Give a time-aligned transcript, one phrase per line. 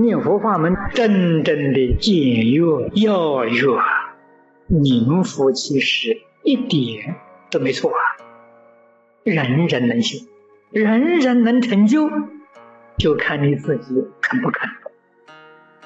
[0.00, 2.62] 念佛法门真正的简约
[2.94, 3.66] 要约，
[4.66, 7.16] 名副其实，一点
[7.50, 7.98] 都没错啊！
[9.24, 10.18] 人人能修，
[10.70, 12.10] 人人能成就，
[12.98, 14.68] 就看你自己肯不肯。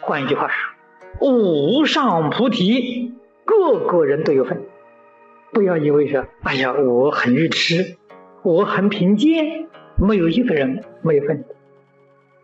[0.00, 3.14] 换一句话说，无上菩提，
[3.44, 4.62] 个个人都有份。
[5.52, 7.96] 不要以为说，哎呀，我很愚痴，
[8.42, 9.66] 我很贫贱，
[9.96, 11.44] 没有一个人没有份。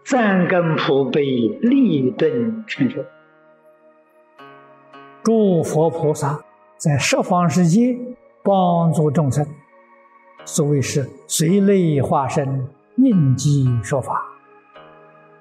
[0.04, 1.22] 三根普被
[1.60, 3.04] 立顿成就。
[5.22, 6.44] 诸佛菩萨
[6.76, 7.96] 在十方世界
[8.42, 9.46] 帮助众生，
[10.44, 14.20] 所谓是随类化身，应机说法。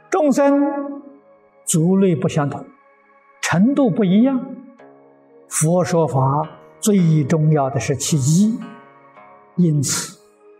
[0.09, 1.01] 众生
[1.65, 2.63] 族类不相同，
[3.41, 4.39] 程度不一样。
[5.47, 6.47] 佛说法
[6.79, 8.59] 最重要的是契机，
[9.55, 10.19] 因此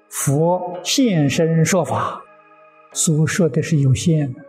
[0.09, 2.23] 佛现身说法。
[2.93, 4.41] 所说的是有限的，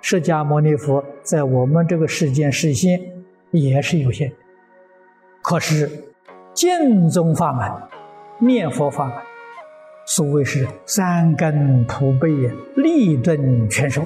[0.00, 3.00] 释迦牟尼佛在我们这个世间实现
[3.52, 4.36] 也是有限的。
[5.40, 5.88] 可是
[6.52, 7.70] 净宗法门、
[8.38, 9.14] 念佛法门，
[10.04, 12.28] 所谓是三根普被
[12.76, 14.02] 立顿全收，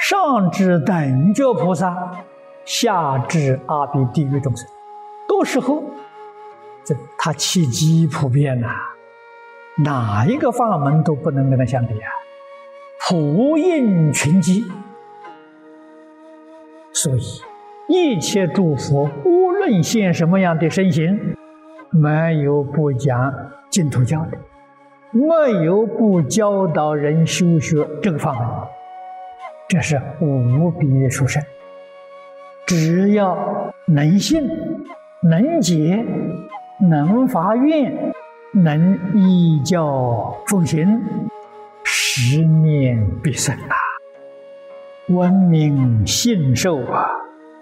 [0.00, 2.24] 上至等觉菩萨，
[2.64, 4.68] 下至阿鼻地狱众生，
[5.28, 5.82] 都适合。
[6.82, 8.68] 这他契机普遍呐，
[9.84, 12.10] 哪一个法门都不能跟他相比啊。
[13.10, 14.64] 普应群机，
[16.92, 17.20] 所以
[17.88, 21.34] 一切诸佛无论现什么样的身形，
[21.90, 23.34] 没有不讲
[23.68, 24.38] 净土教的，
[25.10, 28.46] 没有不教导人修学这个法门，
[29.68, 31.42] 这是无比殊胜。
[32.64, 33.36] 只要
[33.88, 34.48] 能信、
[35.24, 36.06] 能解、
[36.88, 38.12] 能发愿、
[38.54, 41.02] 能依教奉行。
[42.22, 43.74] 十念必生啊，
[45.08, 47.08] 闻名信受啊，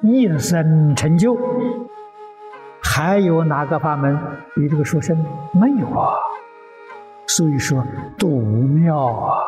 [0.03, 1.39] 一生成就。
[2.83, 4.19] 还有哪个法门
[4.57, 5.17] 比这个殊胜？
[5.53, 6.13] 没有啊。
[7.29, 7.87] 所以说，
[8.19, 9.39] 独妙啊，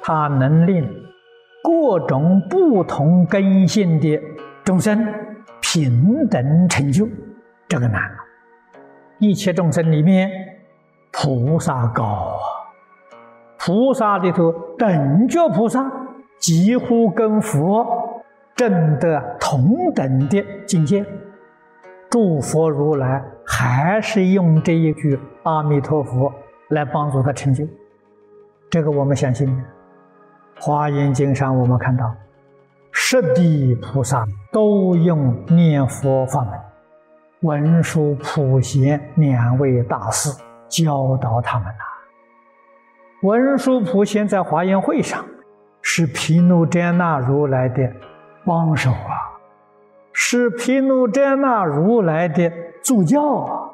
[0.00, 0.88] 它能令
[1.64, 4.16] 各种不同根性的
[4.62, 5.04] 众生
[5.60, 7.08] 平等成就，
[7.66, 8.00] 这个难。
[9.18, 10.30] 一切众生里面，
[11.10, 12.54] 菩萨高啊。
[13.66, 15.90] 菩萨里头，等觉菩萨
[16.38, 17.84] 几乎跟佛
[18.54, 21.04] 证得同等的境界。
[22.08, 26.32] 诸佛如来还是用这一句阿弥陀佛
[26.68, 27.66] 来帮助他成就。
[28.70, 29.60] 这个我们相信。
[30.60, 32.14] 华严经上我们看到，
[32.92, 36.52] 十地菩萨都用念佛法门，
[37.40, 40.30] 文殊普贤两位大师
[40.68, 41.95] 教导他们呐。
[43.22, 45.24] 文殊普贤在华严会上
[45.80, 47.90] 是毗卢遮那如来的
[48.44, 49.40] 帮手啊，
[50.12, 53.70] 是毗卢遮那如来的助教啊。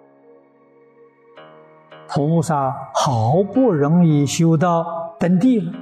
[2.08, 5.72] 菩萨好不容易修到登地了，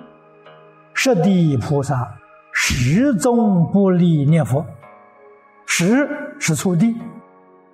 [0.94, 2.08] 十地菩萨
[2.52, 4.64] 始终不离念佛，
[5.66, 6.96] 十是初地，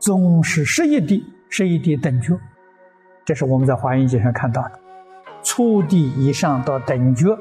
[0.01, 2.39] 终是十一地，十一地等觉，
[3.25, 4.86] 这是我们在华严经上看到的。
[5.47, 7.39] 初地以上到等觉，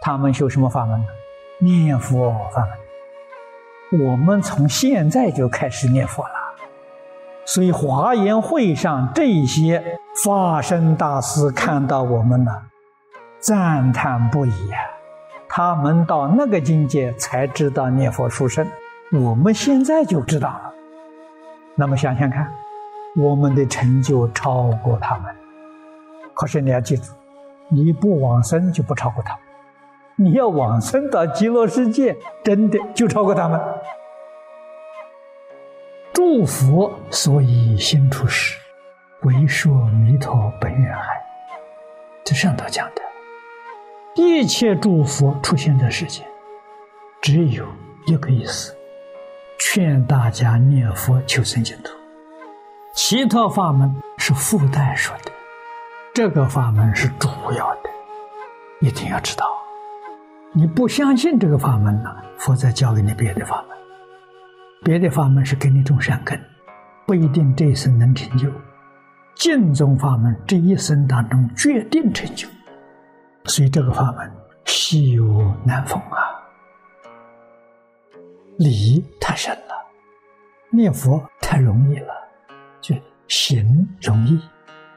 [0.00, 1.04] 他们修什么法门呢？
[1.58, 2.66] 念佛法
[3.90, 4.00] 门。
[4.06, 6.30] 我们从现在就开始念佛了，
[7.44, 12.50] 所以华严会上这些法身大师看到我们呢，
[13.38, 14.78] 赞叹不已呀。
[15.46, 18.66] 他们到那个境界才知道念佛殊胜，
[19.12, 20.72] 我们现在就知道了。
[21.74, 22.50] 那么想想看，
[23.14, 25.30] 我们的成就超过他们。
[26.32, 27.12] 可是你要记住。
[27.72, 29.38] 你不往生就不超过他，
[30.16, 32.14] 你要往生到极乐世界，
[32.44, 33.58] 真的就超过他们。
[36.12, 38.58] 诸佛所以心出世，
[39.22, 41.18] 为说弥陀本愿海。
[42.22, 43.02] 这上头讲的，
[44.14, 46.26] 一切诸佛出现在世间，
[47.22, 47.66] 只有
[48.06, 48.76] 一个意思：
[49.58, 51.90] 劝大家念佛求生净土。
[52.94, 55.32] 其他法门是附带说的。
[56.14, 57.26] 这个法门是主
[57.56, 57.90] 要的，
[58.80, 59.46] 一定要知道。
[60.52, 63.78] 你不相信这个法门呢，佛再教给你别的法门。
[64.84, 66.38] 别的法门是给你种善根，
[67.06, 68.46] 不一定这一生能成就。
[69.34, 72.46] 净宗法门这一生当中决定成就，
[73.46, 74.30] 所以这个法门
[74.66, 75.24] 稀有
[75.64, 76.28] 难逢啊。
[78.58, 79.74] 理太深了，
[80.68, 82.12] 念佛太容易了，
[82.82, 82.94] 就
[83.28, 84.38] 行容易，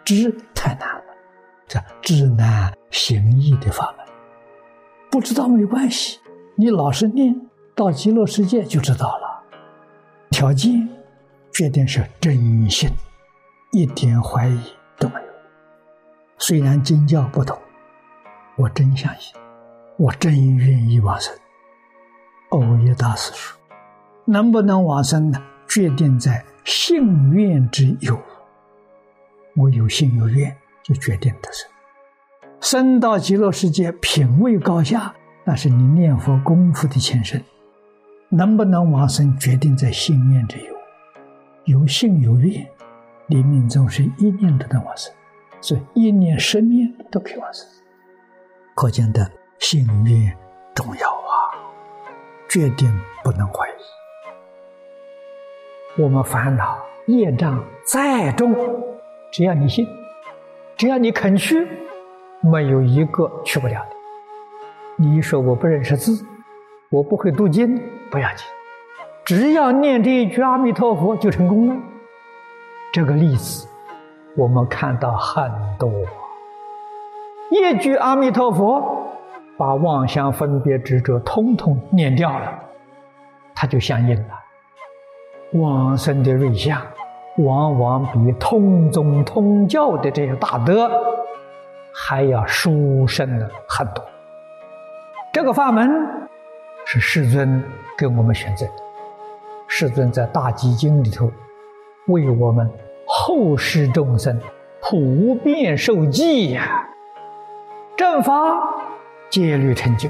[0.03, 0.94] 知太难。
[1.67, 4.05] 这知难行易的法门，
[5.09, 6.19] 不知道没关系，
[6.55, 7.35] 你老实念，
[7.73, 9.43] 到极乐世界就知道了。
[10.29, 10.87] 条件
[11.51, 12.89] 决定是真心，
[13.71, 14.61] 一点怀疑
[14.99, 15.27] 都没有。
[16.37, 17.57] 虽然经教不同，
[18.57, 19.33] 我真相信，
[19.97, 21.33] 我真愿意往生。
[22.49, 23.57] 欧耶大师说
[24.25, 25.41] ：“能不能往生呢？
[25.67, 28.21] 决定在信愿之有。
[29.55, 31.67] 我有信有愿，就决定得生。
[32.61, 37.43] 生到极乐世界，品位高下，那是你念佛功夫的前身。
[38.29, 40.75] 能不能往生，决定在信念之有。
[41.65, 42.65] 有信有愿，
[43.27, 45.11] 临命终是一念都能往生。”
[45.61, 47.67] 所以一念十念都可以往生，
[48.75, 50.37] 可见的信念
[50.75, 51.49] 重要啊，
[52.47, 52.87] 决定
[53.23, 53.71] 不能怀疑。
[55.99, 56.77] 我们烦恼
[57.07, 58.53] 业障再重，
[59.31, 59.87] 只要你信，
[60.77, 61.67] 只要你肯去，
[62.41, 63.89] 没有一个去不了的。
[64.97, 66.25] 你说我不认识字，
[66.89, 68.45] 我不会读经，不要紧，
[69.23, 71.75] 只要念这一句阿弥陀佛就成功了。
[72.91, 73.67] 这个例子。
[74.37, 75.49] 我们看到很
[75.79, 75.89] 多，
[77.49, 78.83] 一句阿弥陀佛，
[79.55, 82.51] 把妄想分别执着通通念掉了，
[83.55, 84.33] 它就相应了。
[85.53, 86.81] 往生的瑞相，
[87.37, 90.89] 往往比通宗通教的这些大德
[91.93, 94.03] 还要殊胜了很多。
[95.33, 95.91] 这个法门
[96.85, 97.63] 是世尊
[97.97, 98.71] 给我们选择的，
[99.67, 101.31] 世尊在大集经里头
[102.07, 102.69] 为我们。
[103.07, 104.35] 后世众生
[104.81, 106.87] 普遍受记呀，
[107.95, 108.33] 正法
[109.29, 110.09] 戒律成就，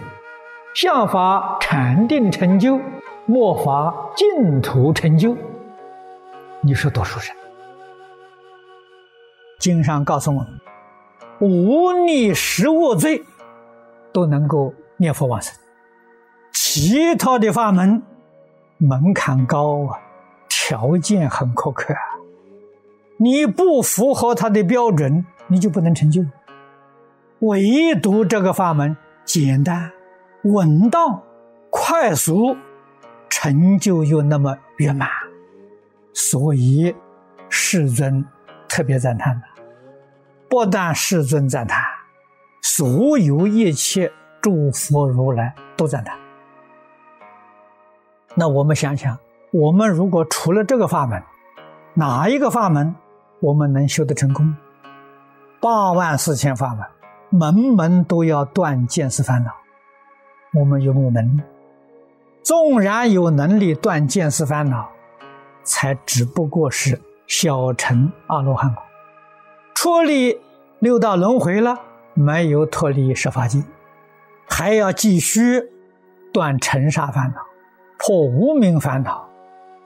[0.73, 2.79] 相法禅定成就，
[3.25, 5.35] 末法净土成就。
[6.65, 7.35] 你是多殊胜！
[9.59, 10.59] 经上告诉我们，
[11.39, 13.23] 无逆十恶罪
[14.11, 15.53] 都能够念佛往生，
[16.51, 18.01] 其他的法门
[18.79, 20.01] 门槛高啊，
[20.49, 21.99] 条件很苛刻啊。
[23.17, 26.25] 你不符合他的标准，你就不能成就。
[27.41, 29.91] 唯独这个法门简单、
[30.43, 31.21] 稳当、
[31.69, 32.57] 快速，
[33.29, 35.07] 成就又那么圆满，
[36.15, 36.95] 所以
[37.49, 38.25] 世尊
[38.67, 39.43] 特别赞叹的。
[40.49, 41.83] 不但世尊赞叹，
[42.61, 46.17] 所有一切诸佛如来都赞叹。
[48.33, 49.17] 那我们想想，
[49.51, 51.21] 我们如果除了这个法门，
[51.93, 52.95] 哪一个法门？
[53.41, 54.55] 我们能修得成功？
[55.59, 56.87] 八万四千法门，
[57.29, 59.51] 门门都要断见思烦恼。
[60.53, 61.41] 我们有没有能力？
[62.43, 64.89] 纵然有能力断见思烦恼，
[65.65, 68.83] 才只不过是小乘阿罗汉果，
[69.73, 70.39] 脱离
[70.79, 71.81] 六道轮回了，
[72.13, 73.63] 没有脱离十法界，
[74.47, 75.71] 还要继续
[76.31, 77.41] 断尘沙烦恼，
[77.97, 79.27] 破无明烦恼，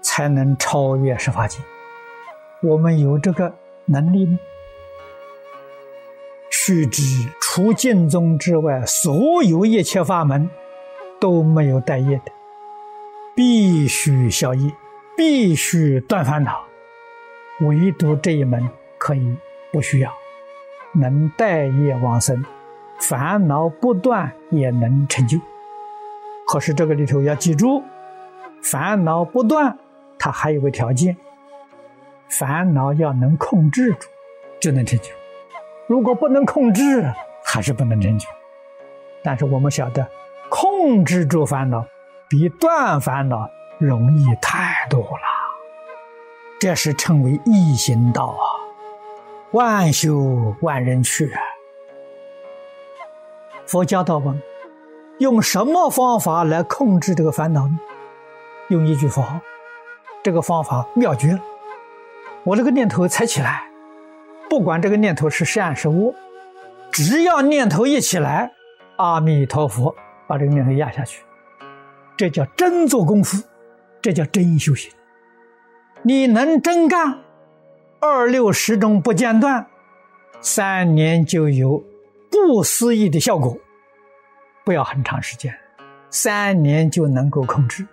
[0.01, 1.59] 才能超越十法界。
[2.61, 3.55] 我们有这个
[3.85, 4.37] 能力吗？
[6.51, 7.01] 须知
[7.39, 10.49] 除净宗之外，所有一切法门
[11.21, 12.31] 都没有带业的，
[13.33, 14.71] 必须消业，
[15.19, 16.63] 必须断烦恼。
[17.59, 19.35] 唯独这一门可以
[19.69, 20.09] 不需要，
[20.93, 22.45] 能带业往生，
[23.01, 25.37] 烦恼不断也能成就。
[26.47, 27.83] 可是这个里头要记住，
[28.63, 29.77] 烦恼不断，
[30.17, 31.17] 它还有个条件。
[32.29, 34.07] 烦恼要能控制住，
[34.61, 35.11] 就能成就；
[35.87, 37.03] 如果不能控制，
[37.43, 38.25] 还是不能成就。
[39.21, 40.09] 但是我们晓得，
[40.49, 41.85] 控制住烦恼
[42.29, 43.49] 比断烦恼
[43.79, 45.23] 容易太多了。
[46.59, 48.43] 这是称为易行道啊，
[49.51, 51.41] 万修万人去啊。
[53.65, 54.41] 佛教道问：
[55.19, 57.79] 用什么方法来控制这个烦恼呢？
[58.67, 59.39] 用一句佛号，
[60.21, 61.39] 这个方法妙绝了。
[62.43, 63.63] 我这个念头才起来，
[64.49, 66.13] 不管这个念头是善是恶，
[66.91, 68.51] 只要念头一起来，
[68.97, 69.95] 阿弥陀佛
[70.27, 71.23] 把这个念头压下去，
[72.17, 73.41] 这叫真做功夫，
[74.01, 74.91] 这叫真修行。
[76.01, 77.19] 你能真干，
[77.99, 79.67] 二六十种不间断，
[80.39, 81.83] 三年就有
[82.31, 83.57] 不思议的效果。
[84.63, 85.53] 不要很长时间，
[86.09, 87.85] 三年就能够控制，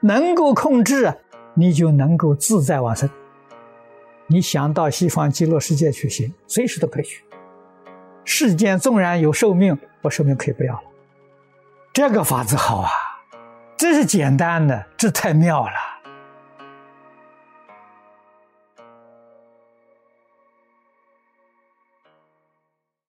[0.00, 1.14] 能够控制，
[1.54, 3.08] 你就能够自在往生。
[4.26, 7.24] 你想到西方极乐世界去行，随时都可以去。
[8.24, 10.82] 世间纵然有寿命，我寿命可以不要了。
[11.92, 12.90] 这个法子好啊，
[13.76, 15.74] 这是简单的，这太妙了。